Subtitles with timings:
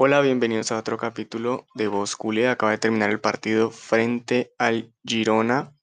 [0.00, 2.16] Hola, bienvenidos a otro capítulo de Voz.
[2.48, 5.74] Acaba de terminar el partido frente al Girona.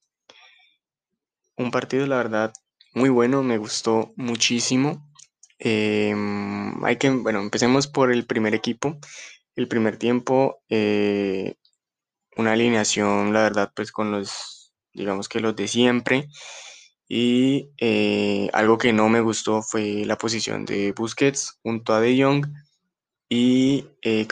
[1.58, 2.54] Un partido, la verdad,
[2.94, 5.06] muy bueno, me gustó muchísimo.
[5.58, 8.96] Em, hay que, bueno, empecemos por el primer equipo.
[9.54, 11.56] El primer tiempo, eh,
[12.38, 16.28] una alineación, la verdad, pues con los, digamos que los de siempre.
[17.06, 22.22] Y eh, algo que no me gustó fue la posición de Busquets junto a De
[22.22, 22.46] Jong
[23.28, 24.26] y eh,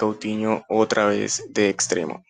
[0.69, 2.25] otra vez de extremo.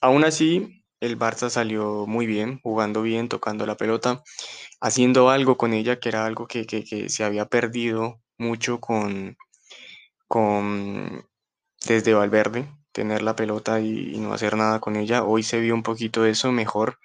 [0.00, 4.22] Aún así, el Barça salió muy bien, jugando bien, tocando la pelota,
[4.80, 6.64] haciendo algo con ella, que era algo que,
[7.08, 9.36] se había perdido mucho con,
[10.26, 11.26] con
[11.86, 15.24] desde Valverde, tener la pelota y, no hacer nada con ella.
[15.24, 16.98] Hoy se vio un poquito eso mejor.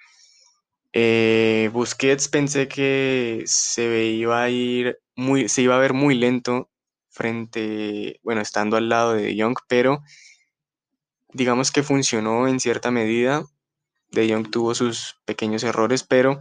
[0.92, 6.70] Eh, Busquets pensé que se iba a ir muy, se iba a ver muy lento
[7.16, 10.02] frente, bueno, estando al lado de Young, pero
[11.32, 13.44] digamos que funcionó en cierta medida.
[14.10, 16.38] De Jong tuvo sus pequeños errores, pero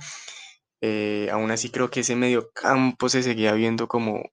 [0.82, 4.30] eh, aún así creo que ese medio campo se seguía viendo como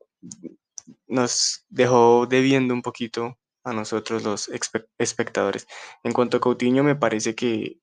[1.07, 4.51] nos dejó debiendo un poquito a nosotros los
[4.99, 5.67] espectadores.
[6.03, 7.79] En cuanto a Coutinho, me parece que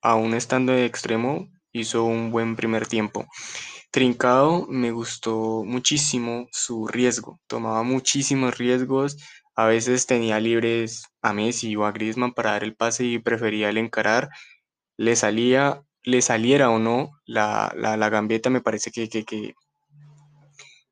[0.00, 3.26] aún estando de extremo, hizo un buen primer tiempo.
[3.94, 9.16] Trincado me gustó muchísimo su riesgo, tomaba muchísimos riesgos,
[9.54, 13.68] a veces tenía libres a Messi o a Griezmann para dar el pase y prefería
[13.68, 14.30] el encarar,
[14.96, 19.54] le salía, le saliera o no la, la, gambeta, me parece que, que,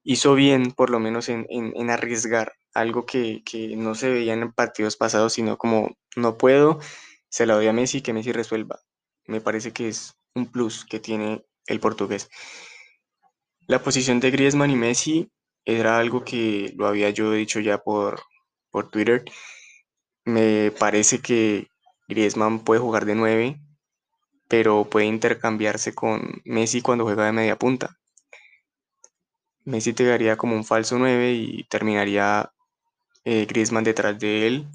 [0.04, 4.52] hizo bien por lo menos en, en, arriesgar algo que, que, no se veía en
[4.52, 6.78] partidos pasados, sino como no puedo,
[7.28, 8.78] se la doy a Messi, que Messi resuelva.
[9.26, 12.30] Me parece que es un plus que tiene el portugués.
[13.66, 15.30] La posición de Griezmann y Messi
[15.64, 18.20] era algo que lo había yo dicho ya por,
[18.70, 19.24] por Twitter.
[20.24, 21.68] Me parece que
[22.08, 23.60] Griezmann puede jugar de 9,
[24.48, 27.96] pero puede intercambiarse con Messi cuando juega de media punta.
[29.64, 32.52] Messi te daría como un falso 9 y terminaría
[33.24, 34.68] eh, Griezmann detrás de él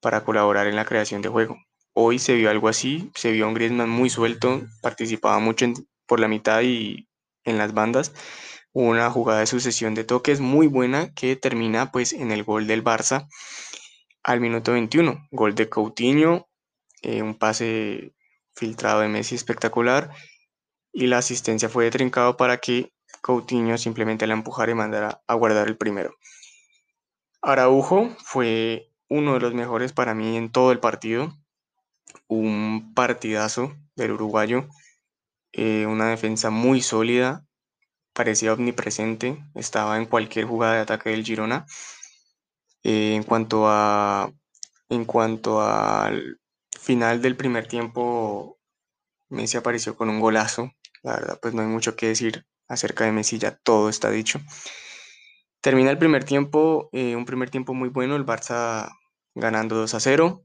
[0.00, 1.58] para colaborar en la creación de juego.
[1.92, 5.66] Hoy se vio algo así, se vio un Griezmann muy suelto, participaba mucho
[6.06, 7.09] por la mitad y
[7.44, 8.12] en las bandas.
[8.72, 12.84] Una jugada de sucesión de toques muy buena que termina pues en el gol del
[12.84, 13.28] Barça
[14.22, 15.28] al minuto 21.
[15.30, 16.48] Gol de Coutinho,
[17.02, 18.14] eh, un pase
[18.54, 20.10] filtrado de Messi espectacular
[20.92, 22.92] y la asistencia fue de trincado para que
[23.22, 26.14] Coutinho simplemente la empujara y mandara a guardar el primero.
[27.42, 31.34] Araujo fue uno de los mejores para mí en todo el partido.
[32.28, 34.68] Un partidazo del uruguayo.
[35.52, 37.44] Eh, una defensa muy sólida,
[38.12, 41.66] parecía omnipresente, estaba en cualquier jugada de ataque del Girona.
[42.82, 44.32] Eh, en cuanto a
[44.88, 46.40] en cuanto al
[46.80, 48.58] final del primer tiempo,
[49.28, 50.72] Messi apareció con un golazo.
[51.02, 54.40] La verdad, pues no hay mucho que decir acerca de Messi, ya todo está dicho.
[55.60, 58.90] Termina el primer tiempo, eh, un primer tiempo muy bueno, el Barça
[59.34, 60.44] ganando 2 a 0.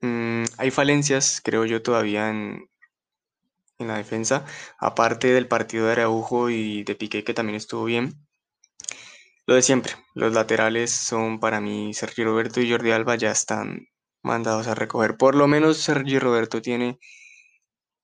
[0.00, 2.68] Mm, hay falencias, creo yo, todavía en,
[3.78, 4.44] en la defensa,
[4.78, 8.26] aparte del partido de Araujo y de Piqué que también estuvo bien.
[9.46, 13.88] Lo de siempre, los laterales son para mí Sergio Roberto y Jordi Alba ya están
[14.22, 15.16] mandados a recoger.
[15.16, 16.98] Por lo menos Sergio Roberto tiene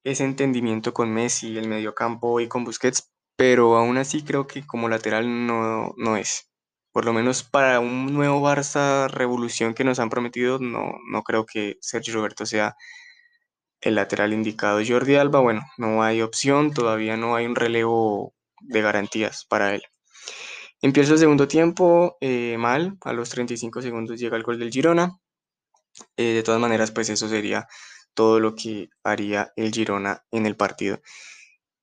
[0.05, 4.89] ese entendimiento con Messi, el mediocampo y con Busquets, pero aún así creo que como
[4.89, 6.49] lateral no, no es.
[6.93, 11.47] Por lo menos para un nuevo Barça revolución que nos han prometido, no, no creo
[11.47, 12.77] que Sergio Roberto sea
[13.83, 18.81] el lateral indicado Jordi Alba, bueno, no hay opción, todavía no hay un relevo de
[18.81, 19.83] garantías para él.
[20.81, 25.19] Empieza el segundo tiempo eh, mal, a los 35 segundos llega el gol del Girona.
[26.17, 27.69] Eh, de todas maneras, pues eso sería
[28.15, 31.01] todo lo que haría el Girona en el partido.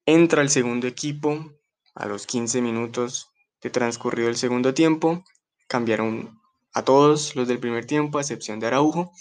[0.06, 1.54] Entra el segundo equipo
[1.96, 3.30] a los 15 minutos
[3.62, 5.24] de transcurrido el segundo tiempo.
[5.68, 6.40] Cambiaron
[6.74, 9.12] a todos los del primer tiempo, a excepción de Araujo.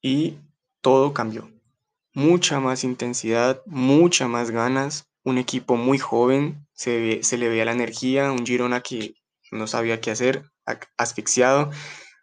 [0.00, 0.38] Y
[0.82, 1.50] todo cambió.
[2.12, 8.30] Mucha más intensidad, mucha más ganas, un equipo muy joven, se, le veía la energía,
[8.32, 9.14] un Girona que
[9.50, 10.44] no sabía qué hacer,
[10.98, 11.70] asfixiado.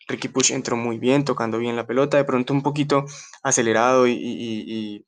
[0.07, 3.05] Ricky Push entró muy bien, tocando bien la pelota, de pronto un poquito
[3.43, 5.05] acelerado y,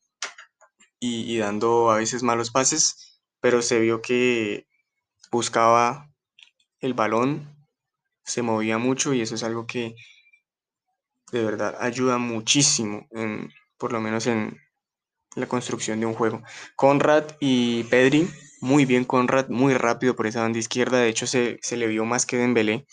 [1.00, 4.68] y, dando a veces malos pases, pero se vio que
[5.31, 6.12] buscaba
[6.80, 7.56] el balón,
[8.24, 9.95] se movía mucho y eso es algo que
[11.31, 14.57] de verdad ayuda muchísimo, en, por lo menos en
[15.35, 16.41] la construcción de un juego.
[16.75, 18.27] Conrad y Pedri,
[18.59, 22.25] muy bien Conrad, muy rápido por esa banda izquierda, de hecho se, le vio más
[22.25, 22.85] que Dembélé.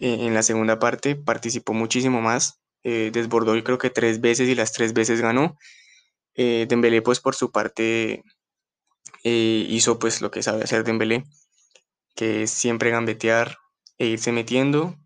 [0.00, 4.48] Eh, en la segunda parte participó muchísimo más, eh, desbordó yo creo que tres veces
[4.48, 5.56] y las tres veces ganó.
[6.34, 8.22] Eh, Dembélé pues por su parte
[9.24, 11.24] eh, hizo pues lo que sabe hacer Dembélé,
[12.14, 13.58] que es siempre gambetear
[13.98, 14.96] e irse metiendo.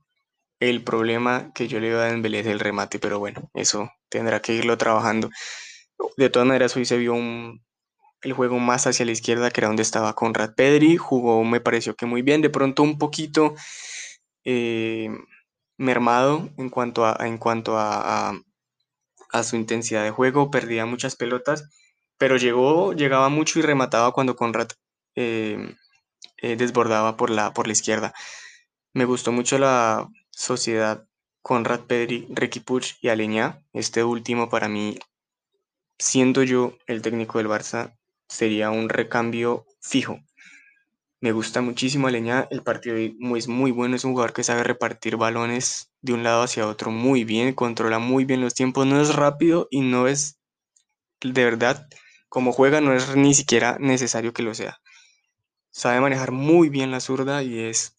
[0.62, 4.41] El problema que yo le veo a Dembélé es el remate, pero bueno, eso tendrá
[4.41, 5.29] que irlo trabajando.
[6.17, 7.64] De todas maneras, hoy se vio un,
[8.23, 10.97] el juego más hacia la izquierda, que era donde estaba Conrad Pedri.
[10.97, 12.43] Jugó, me pareció que muy bien.
[12.43, 13.56] De pronto un poquito
[14.44, 15.11] eh,
[15.79, 18.41] mermado en cuanto, a, en cuanto a, a,
[19.32, 20.53] a, su intensidad de juego.
[20.53, 21.70] Perdía muchas pelotas,
[22.19, 24.69] pero llegó, llegaba mucho y remataba cuando Conrad
[25.17, 25.75] eh,
[26.37, 28.14] eh, desbordaba por la, por la izquierda.
[28.93, 31.06] Me gustó mucho la sociedad
[31.43, 33.62] Conrad Pedri, Ricky Puig y Aleñá.
[33.73, 34.99] Este último para mí,
[35.99, 37.96] siendo yo el técnico del Barça,
[38.29, 40.20] sería un recambio fijo.
[41.20, 45.17] Me gusta muchísimo Aleñá, el partido es muy bueno, es un jugador que sabe repartir
[45.17, 49.14] balones de un lado hacia otro muy bien, controla muy bien los tiempos, no es
[49.14, 50.40] rápido y no es
[51.20, 51.88] de verdad,
[52.28, 54.81] como juega no es ni siquiera necesario que lo sea.
[55.70, 57.94] Sabe manejar muy bien la zurda y es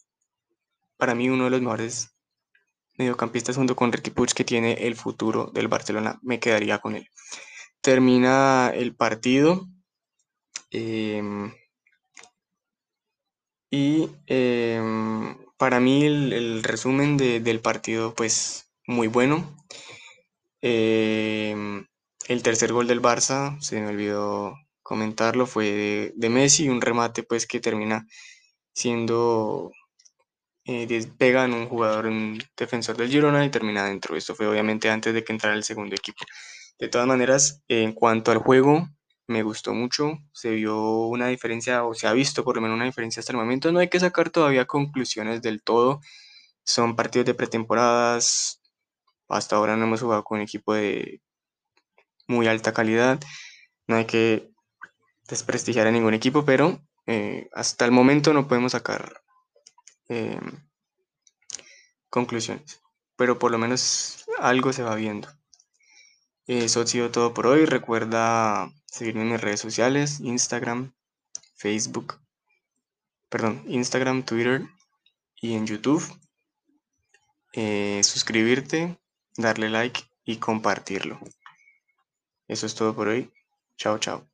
[0.98, 2.13] para mí uno de los mejores
[2.96, 7.08] mediocampistas junto con Ricky Puig que tiene el futuro del Barcelona, me quedaría con él.
[7.80, 9.68] Termina el partido
[10.70, 11.22] eh,
[13.70, 14.80] y eh,
[15.56, 19.56] para mí el, resumen de, del partido pues muy bueno.
[20.62, 21.84] Eh,
[22.28, 27.22] el tercer gol del Barça, se me olvidó comentarlo, fue de, de Messi, un remate
[27.22, 28.06] pues que termina
[28.72, 29.72] siendo
[30.66, 31.06] eh,
[31.46, 34.16] un jugador, un defensor del Girona y termina dentro.
[34.16, 36.24] Esto fue obviamente antes de que entrara el segundo equipo.
[36.78, 38.88] De todas maneras, en cuanto al juego,
[39.26, 40.18] me gustó mucho.
[40.32, 43.38] Se vio una diferencia, o se ha visto por lo menos una diferencia hasta el
[43.38, 43.72] momento.
[43.72, 46.00] No hay que sacar todavía conclusiones del todo.
[46.64, 48.60] Son partidos de pretemporadas.
[49.28, 51.20] Hasta ahora no hemos jugado con un equipo de
[52.26, 53.20] muy alta calidad.
[53.86, 54.50] No hay que
[55.28, 59.23] desprestigiar a ningún equipo, pero eh, hasta el momento no podemos sacar
[60.08, 60.40] eh,
[62.10, 62.80] conclusiones.
[63.16, 65.28] Pero por lo menos algo se va viendo.
[66.46, 67.64] Eso ha sido todo por hoy.
[67.64, 70.92] Recuerda seguirme en mis redes sociales, Instagram,
[71.56, 72.20] Facebook,
[73.28, 74.66] perdón, Instagram, Twitter
[75.40, 76.04] y en YouTube.
[77.52, 78.98] Eh, suscribirte,
[79.36, 81.20] darle like y compartirlo.
[82.48, 83.32] Eso es todo por hoy.
[83.76, 84.33] Chao, chao.